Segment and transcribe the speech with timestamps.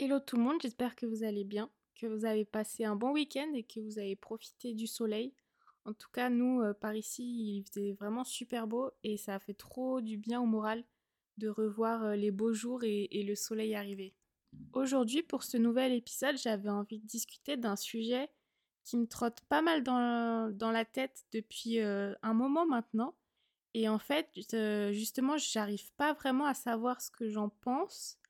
[0.00, 3.10] Hello tout le monde, j'espère que vous allez bien, que vous avez passé un bon
[3.10, 5.34] week-end et que vous avez profité du soleil.
[5.84, 9.38] En tout cas, nous, euh, par ici, il faisait vraiment super beau et ça a
[9.40, 10.84] fait trop du bien au moral
[11.38, 14.14] de revoir euh, les beaux jours et, le soleil arriver.
[14.72, 18.30] Aujourd'hui, pour ce nouvel épisode, j'avais envie de discuter d'un sujet
[18.84, 23.16] qui me trotte pas mal dans, la tête depuis euh, un moment maintenant.
[23.74, 24.30] Et en fait,
[24.92, 28.20] justement, j'arrive pas vraiment à savoir ce que j'en pense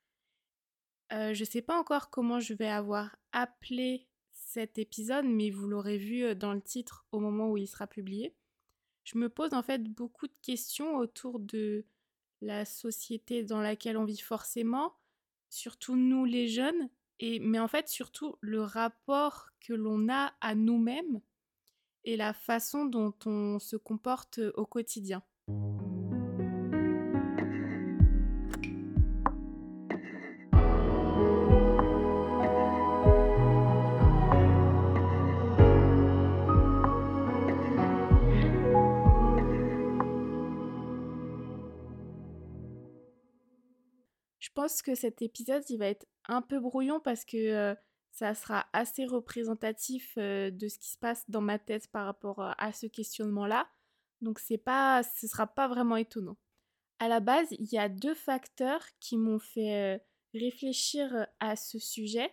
[1.13, 5.67] euh, je ne sais pas encore comment je vais avoir appelé cet épisode, mais vous
[5.69, 8.35] l'aurez vu euh, dans le titre au moment où il sera publié.
[9.05, 11.87] Je me pose en fait beaucoup de questions autour de
[12.41, 14.95] la société dans laquelle on vit forcément,
[15.49, 16.89] surtout nous les jeunes,
[17.21, 21.21] et, mais en fait surtout le rapport que l'on a à nous-mêmes
[22.05, 25.23] et la façon dont on se comporte au quotidien.
[44.49, 47.77] Je pense que cet épisode, il va être un peu brouillon parce que
[48.13, 52.73] ça sera assez représentatif de ce qui se passe dans ma tête par rapport à
[52.73, 53.69] ce questionnement-là.
[54.23, 56.39] Donc c'est pas, ce sera pas vraiment étonnant.
[56.99, 60.03] À la base, il y a deux facteurs qui m'ont fait
[60.35, 62.33] réfléchir à ce sujet.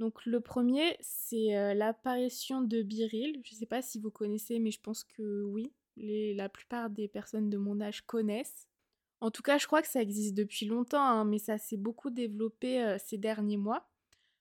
[0.00, 3.40] Donc le premier, c'est l'apparition de Biril.
[3.44, 5.72] Je ne sais pas si vous connaissez, mais je pense que oui.
[5.96, 8.66] la plupart des personnes de mon âge connaissent.
[9.24, 12.10] En tout cas, je crois que ça existe depuis longtemps, hein, mais ça s'est beaucoup
[12.10, 13.88] développé ces derniers mois.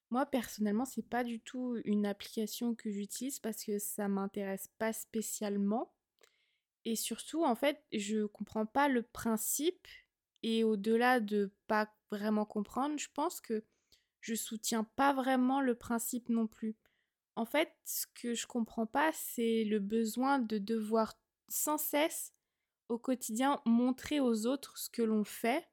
[0.09, 4.91] Moi, personnellement, c'est pas du tout une application que j'utilise parce que ça m'intéresse pas
[4.91, 5.93] spécialement.
[6.83, 9.87] Et surtout, en fait, je comprends pas le principe.
[10.41, 13.63] Et au-delà de pas vraiment comprendre, je pense que
[14.19, 16.75] je soutiens pas vraiment le principe non plus.
[17.37, 21.13] En fait, ce que je comprends pas, c'est le besoin de devoir
[21.47, 22.32] sans cesse
[22.93, 25.67] au quotidien montrer aux autres ce que l'on fait.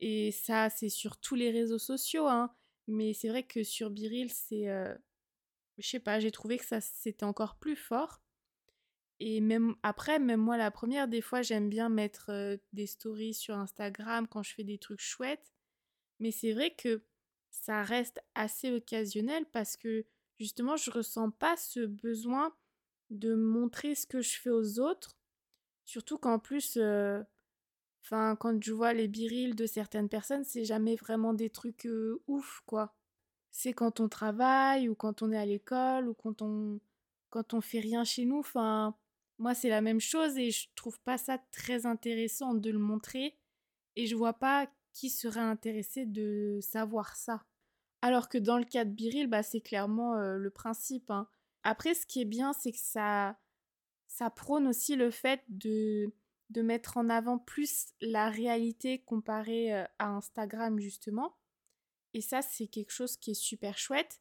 [0.00, 2.54] Et ça, c'est sur tous les réseaux sociaux, hein.
[2.86, 4.68] Mais c'est vrai que sur Biril, c'est.
[4.68, 4.94] Euh,
[5.78, 8.20] je sais pas, j'ai trouvé que ça c'était encore plus fort.
[9.20, 13.34] Et même après, même moi la première, des fois j'aime bien mettre euh, des stories
[13.34, 15.52] sur Instagram quand je fais des trucs chouettes.
[16.20, 17.04] Mais c'est vrai que
[17.50, 20.06] ça reste assez occasionnel parce que
[20.38, 22.54] justement je ressens pas ce besoin
[23.10, 25.19] de montrer ce que je fais aux autres
[25.90, 26.78] Surtout qu'en plus,
[28.04, 31.88] enfin, quand je vois les birils de certaines personnes, c'est jamais vraiment des trucs
[32.28, 32.94] ouf, quoi.
[33.50, 36.78] C'est quand on travaille ou quand on est à l'école ou quand on
[37.30, 38.38] quand on fait rien chez nous.
[38.38, 38.96] Enfin,
[39.38, 43.36] moi c'est la même chose et je trouve pas ça très intéressant de le montrer
[43.96, 47.42] et je vois pas qui serait intéressé de savoir ça.
[48.00, 51.10] Alors que dans le cas de Biril, bah, c'est clairement le principe.
[51.10, 51.26] Hein.
[51.64, 53.39] Après, ce qui est bien, c'est que ça,
[54.10, 56.12] ça prône aussi le fait de,
[56.50, 61.36] de mettre en avant plus la réalité comparée euh, à Instagram justement.
[62.12, 64.20] Et ça, c'est quelque chose qui est super chouette.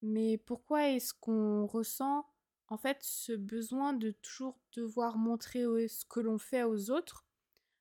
[0.00, 2.26] Mais pourquoi est-ce qu'on ressent
[2.68, 7.26] en fait ce besoin de toujours devoir montrer ce que l'on fait aux autres?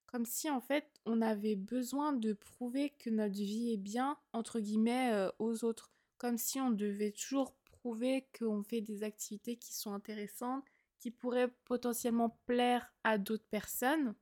[0.08, 4.60] Comme si en fait on avait besoin de prouver que notre vie est bien entre
[4.60, 9.74] guillemets euh, aux autres comme si on devait toujours prouver qu'on fait des activités qui
[9.74, 10.66] sont intéressantes
[11.06, 14.16] qui pourraient potentiellement plaire à d'autres personnes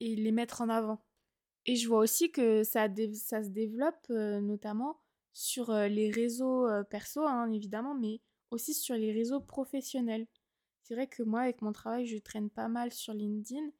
[0.00, 1.04] et les mettre en avant.
[1.66, 4.98] Et je vois aussi que ça, se développe euh, notamment
[5.34, 10.26] sur euh, les réseaux euh, perso, hein, évidemment, mais aussi sur les réseaux professionnels.
[10.84, 13.70] C'est vrai que moi, avec mon travail, je traîne pas mal sur LinkedIn.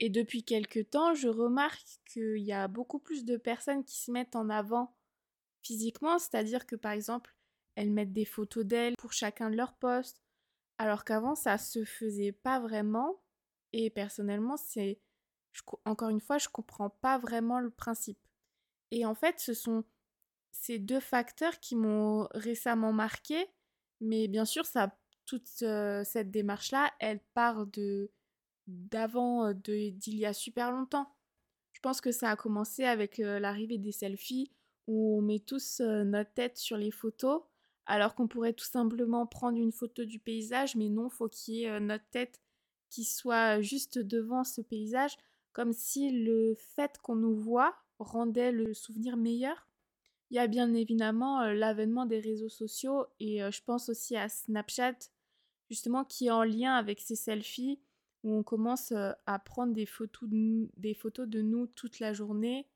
[0.00, 4.10] Et depuis quelques temps, je remarque qu'il y a beaucoup plus de personnes qui se
[4.10, 4.96] mettent en avant
[5.62, 7.32] physiquement, c'est-à-dire que par exemple,
[7.76, 10.20] elles mettent des photos d'elles pour chacun de leurs posts,
[10.80, 13.20] alors qu'avant, ça se faisait pas vraiment.
[13.74, 14.98] Et personnellement, c'est.
[15.84, 18.18] Encore une fois, je comprends pas vraiment le principe.
[18.90, 19.84] Et en fait, ce sont
[20.52, 23.46] ces deux facteurs qui m'ont récemment marqué.
[24.00, 24.96] Mais bien sûr, ça,
[25.26, 28.10] toute euh, cette démarche-là, elle part de
[28.66, 31.14] d'avant, euh, d'il y a super longtemps.
[31.74, 34.50] Je pense que ça a commencé avec euh, l'arrivée des selfies
[34.86, 37.42] où on met tous notre tête sur les photos
[37.90, 41.64] alors qu'on pourrait tout simplement prendre une photo du paysage, mais non, faut qu'il y
[41.64, 42.40] ait euh, notre tête
[42.88, 45.16] qui soit juste devant ce paysage,
[45.52, 49.66] comme si le fait qu'on nous voit rendait le souvenir meilleur.
[50.30, 54.16] Il y a bien évidemment euh, l'avènement des réseaux sociaux et euh, je pense aussi
[54.16, 55.10] à Snapchat,
[55.68, 57.80] justement, qui est en lien avec ces selfies
[58.22, 62.68] où on commence à prendre des photos, de, des photos de nous toute la journée.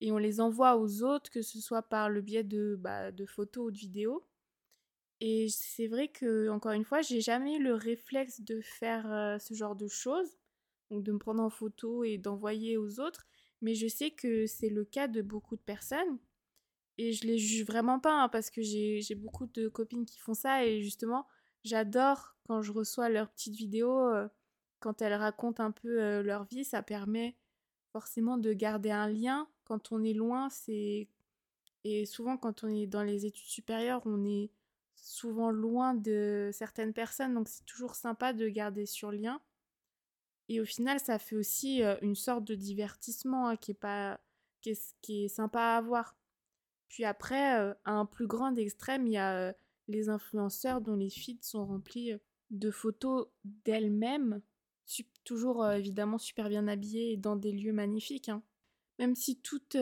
[0.00, 3.26] et on les envoie aux autres, que ce soit par le biais de, bah, de
[3.26, 4.22] photos ou de vidéos.
[5.20, 9.54] Et c'est vrai que, encore une fois, j'ai jamais eu le réflexe de faire ce
[9.54, 10.36] genre de choses,
[10.90, 13.26] donc de me prendre en photo et d'envoyer aux autres,
[13.62, 16.18] mais je sais que c'est le cas de beaucoup de personnes.
[16.98, 20.34] Et je les juge vraiment pas, hein, parce que j'ai beaucoup de copines qui font
[20.34, 21.26] ça, et justement,
[21.64, 24.10] j'adore quand je reçois leurs petites vidéos,
[24.80, 27.36] quand elles racontent un peu leur vie, ça permet
[27.92, 29.48] forcément de garder un lien.
[29.64, 31.08] Quand on est loin, c'est...
[31.84, 34.50] Et souvent, quand on est dans les études supérieures, on est
[34.96, 39.40] souvent loin de certaines personnes, donc c'est toujours sympa de garder sur lien.
[40.48, 44.20] Et au final, ça fait aussi une sorte de divertissement hein, qui, est pas,
[44.60, 46.16] qui, est, sympa à avoir.
[46.88, 49.54] Puis après, à un plus grand extrême, il y a
[49.88, 52.12] les influenceurs dont les feeds sont remplis
[52.50, 54.40] de photos d'elles-mêmes,
[55.24, 58.28] toujours évidemment super bien habillées et dans des lieux magnifiques.
[58.28, 58.42] Hein.
[58.98, 59.76] Même si toutes,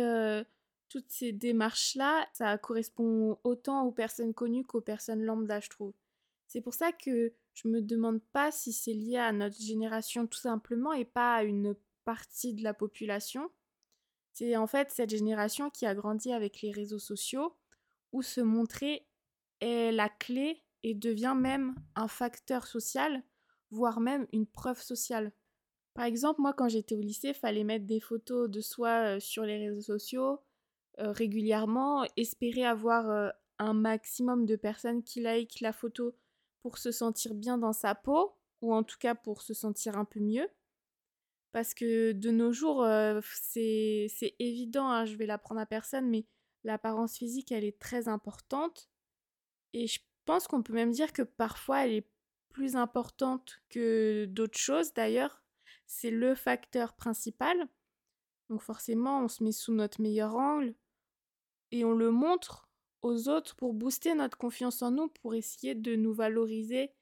[0.94, 5.92] toutes ces démarches-là, ça correspond autant aux personnes connues qu'aux personnes lambda, je trouve.
[6.46, 10.38] C'est pour ça que je me demande pas si c'est lié à notre génération tout
[10.38, 11.74] simplement et pas à une
[12.04, 13.50] partie de la population.
[14.34, 17.56] C'est en fait cette génération qui a grandi avec les réseaux sociaux
[18.12, 19.04] où se montrer
[19.60, 23.24] est la clé et devient même un facteur social,
[23.72, 25.32] voire même une preuve sociale.
[25.92, 29.42] Par exemple, moi quand j'étais au lycée, fallait mettre des photos de soi euh, sur
[29.42, 30.38] les réseaux sociaux
[30.98, 36.16] régulièrement, espérer avoir euh, un maximum de personnes qui like la photo
[36.62, 40.04] pour se sentir bien dans sa peau, ou en tout cas pour se sentir un
[40.04, 40.48] peu mieux.
[41.52, 46.26] Parce que de nos jours, euh, c'est évident, hein, je vais l'apprendre à personne, mais
[46.64, 48.88] l'apparence physique, elle est très importante.
[49.72, 52.08] Et je pense qu'on peut même dire que parfois, elle est
[52.48, 55.42] plus importante que d'autres choses d'ailleurs.
[55.86, 57.68] C'est le facteur principal.
[58.48, 60.74] Donc forcément, on se met sous notre meilleur angle
[61.74, 62.68] et on le montre
[63.02, 66.92] aux autres pour booster notre confiance en nous, pour essayer de nous valoriser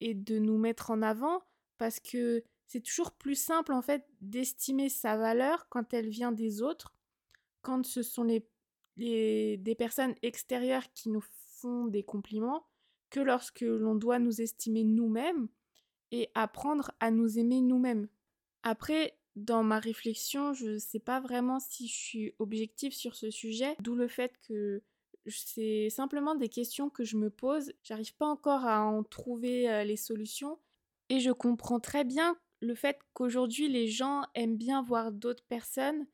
[0.00, 1.42] et de nous mettre en avant,
[1.76, 6.62] parce que c'est toujours plus simple en fait d'estimer sa valeur quand elle vient des
[6.62, 6.94] autres,
[7.60, 8.48] quand ce sont les,
[9.58, 11.24] des personnes extérieures qui nous
[11.58, 12.66] font des compliments,
[13.10, 15.48] que lorsque l'on doit nous estimer nous-mêmes
[16.12, 18.08] et apprendre à nous aimer nous-mêmes.
[18.62, 23.30] Après, dans ma réflexion, je ne sais pas vraiment si je suis objective sur ce
[23.30, 24.82] sujet, d'où le fait que
[25.26, 27.72] c'est simplement des questions que je me pose.
[27.82, 30.58] J'arrive pas encore à en trouver euh, les solutions.
[31.08, 36.06] Et je comprends très bien le fait qu'aujourd'hui les gens aiment bien voir d'autres personnes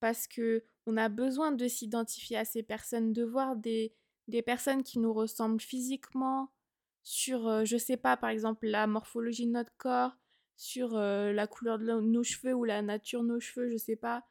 [0.00, 3.92] parce que on a besoin de s'identifier à ces personnes, de voir des,
[4.28, 6.50] des personnes qui nous ressemblent physiquement,
[7.02, 10.16] sur, euh, je sais pas, par exemple, la morphologie de notre corps,
[10.56, 14.26] sur la couleur de nos cheveux ou la nature de nos cheveux, je sais pas.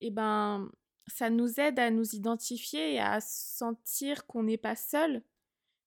[0.00, 0.70] Et ben,
[1.06, 5.22] ça nous aide à nous identifier et à sentir qu'on n'est pas seul.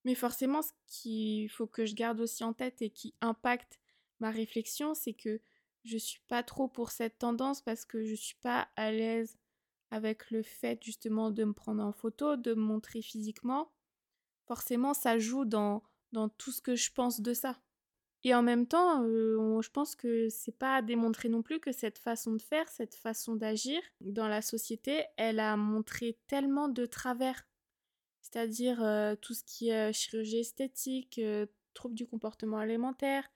[0.05, 3.79] Mais forcément, ce qu'il faut que je garde aussi en tête et qui impacte
[4.19, 5.39] ma réflexion, c'est que
[5.85, 9.37] je suis pas trop pour cette tendance parce que je suis pas à l'aise
[9.91, 13.71] avec le fait justement de me prendre en photo, de me montrer physiquement.
[14.45, 17.59] Forcément, ça joue dans, dans tout ce que je pense de ça.
[18.25, 21.73] Et en même temps, euh, je pense que c'est pas à démontrer non plus que
[21.73, 26.85] cette façon de faire, cette façon d'agir dans la société, elle a montré tellement de
[26.85, 27.45] travers.
[28.21, 33.29] C'est-à-dire euh, tout ce qui est chirurgie esthétique, euh, troubles du comportement alimentaire,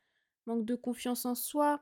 [0.45, 1.81] manque de confiance en soi.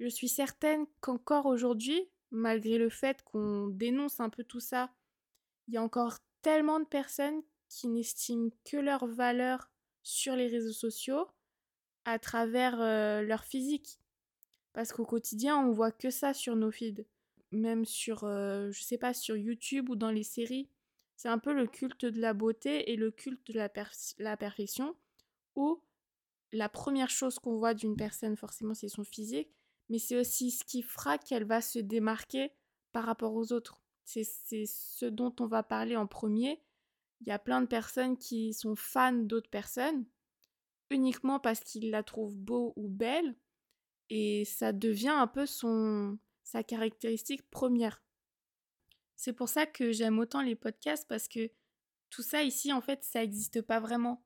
[0.00, 4.92] Je suis certaine qu'encore aujourd'hui, malgré le fait qu'on dénonce un peu tout ça,
[5.68, 9.70] il y a encore tellement de personnes qui n'estiment que leur valeur
[10.02, 11.28] sur les réseaux sociaux
[12.04, 12.76] à travers
[13.22, 13.98] leur physique.
[14.72, 17.06] Parce qu'au quotidien, on voit que ça sur nos feeds.
[17.52, 20.68] Même sur, je sais pas, sur YouTube ou dans les séries.
[21.16, 23.70] C'est un peu le culte de la beauté et le culte de la,
[24.18, 24.96] la perfection.
[25.54, 25.80] Où
[26.52, 29.50] la première chose qu'on voit d'une personne, forcément, c'est son physique.
[29.88, 32.52] Mais c'est aussi ce qui fera qu'elle va se démarquer
[32.92, 33.80] par rapport aux autres.
[34.04, 36.60] C'est ce dont on va parler en premier.
[37.20, 40.04] Il y a plein de personnes qui sont fans d'autres personnes
[40.94, 43.36] uniquement parce qu'il la trouve beau ou belle
[44.10, 48.02] et ça devient un peu son sa caractéristique première.
[49.16, 51.50] C'est pour ça que j'aime autant les podcasts parce que
[52.10, 54.24] tout ça ici en fait ça n'existe pas vraiment.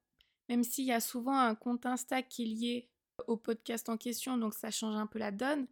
[0.48, 2.90] Même s'il y a souvent un compte Insta qui est lié
[3.26, 5.66] au podcast en question donc ça change un peu la donne.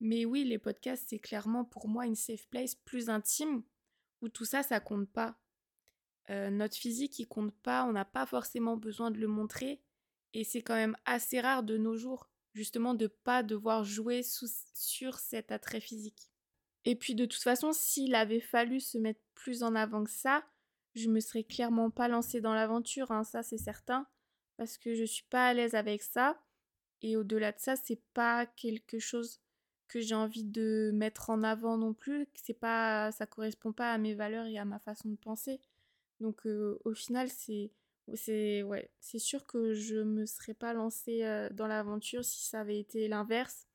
[0.00, 3.62] Mais oui, les podcasts c'est clairement pour moi une safe place plus intime
[4.22, 5.38] où tout ça ça compte pas.
[6.28, 9.82] Euh, notre physique il compte pas, on n'a pas forcément besoin de le montrer
[10.34, 15.18] et c'est quand même assez rare de nos jours, justement, de pas devoir jouer sur
[15.18, 16.30] cet attrait physique.
[16.84, 20.44] Et puis de toute façon, s'il avait fallu se mettre plus en avant que ça,
[20.94, 24.06] je me serais clairement pas lancée dans l'aventure, hein, ça c'est certain,
[24.56, 26.40] parce que je suis pas à l'aise avec ça.
[27.02, 29.40] Et au-delà de ça, c'est pas quelque chose
[29.88, 32.28] que j'ai envie de mettre en avant non plus.
[32.34, 35.60] C'est pas, ça correspond pas à mes valeurs et à ma façon de penser.
[36.20, 37.72] Donc au final, c'est,
[38.14, 42.78] c'est, ouais, c'est sûr que je me serais pas lancée dans l'aventure si ça avait
[42.78, 43.66] été l'inverse.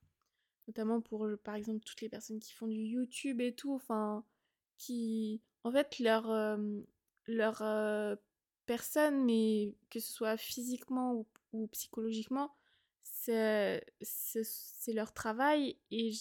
[0.68, 4.26] Notamment pour, par exemple, toutes les personnes qui font du YouTube et tout, enfin,
[4.78, 6.58] qui, en fait, leur,
[7.28, 8.18] leur
[8.66, 12.52] personne, mais que ce soit physiquement ou, ou psychologiquement,
[13.04, 13.84] c'est
[14.94, 16.12] leur travail et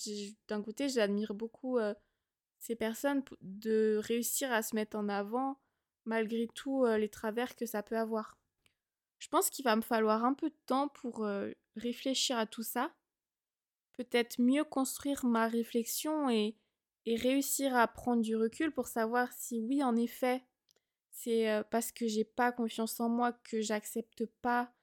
[0.48, 1.78] d'un côté j'admire beaucoup
[2.58, 5.58] ces personnes de réussir à se mettre en avant
[6.04, 8.38] malgré tout les travers que ça peut avoir.
[9.18, 11.26] Je pense qu'il va me falloir un peu de temps pour
[11.76, 12.92] réfléchir à tout ça,
[13.92, 16.56] peut-être mieux construire ma réflexion et,
[17.06, 20.44] et réussir à prendre du recul pour savoir si oui en effet
[21.14, 24.74] c'est parce que j'ai pas confiance en moi que j'accepte pas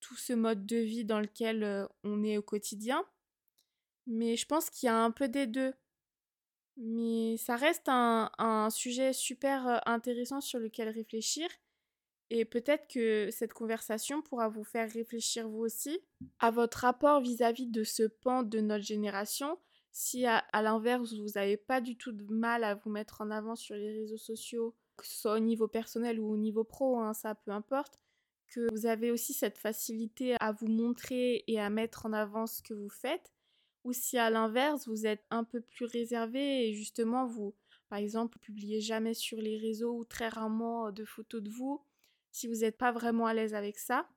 [0.00, 3.04] tout ce mode de vie dans lequel on est au quotidien.
[4.06, 5.74] Mais je pense qu'il y a un peu des deux.
[6.76, 11.48] Mais ça reste un, sujet super intéressant sur lequel réfléchir.
[12.30, 16.00] Et peut-être que cette conversation pourra vous faire réfléchir vous aussi
[16.40, 19.58] à votre rapport vis-à-vis de ce pan de notre génération.
[19.92, 23.54] Si à, l'inverse, vous n'avez pas du tout de mal à vous mettre en avant
[23.54, 27.14] sur les réseaux sociaux, que ce soit au niveau personnel ou au niveau pro, hein,
[27.14, 28.00] ça peu importe,
[28.48, 32.62] que vous avez aussi cette facilité à vous montrer et à mettre en avant ce
[32.62, 33.32] que vous faites,
[33.84, 37.54] ou si à l'inverse vous êtes un peu plus réservé et justement vous,
[37.88, 41.80] par exemple, publiez jamais sur les réseaux ou très rarement de photos de vous,
[42.32, 44.08] si vous n'êtes pas vraiment à l'aise avec ça.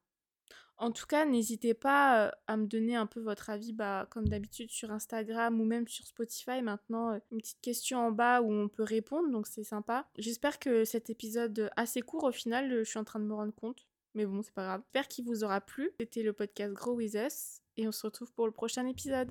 [0.79, 4.69] En tout cas, n'hésitez pas à me donner un peu votre avis, bah, comme d'habitude
[4.69, 6.61] sur Instagram ou même sur Spotify.
[6.61, 10.07] Maintenant, une petite question en bas où on peut répondre, donc c'est sympa.
[10.17, 13.55] J'espère que cet épisode assez court, au final, je suis en train de me rendre
[13.55, 14.81] compte, mais bon, c'est pas grave.
[14.85, 15.91] J'espère qu'il vous aura plu.
[15.99, 19.29] C'était le podcast Grow With Us et on se retrouve pour le prochain épisode.